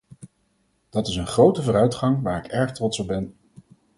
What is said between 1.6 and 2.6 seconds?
vooruitgang waar ik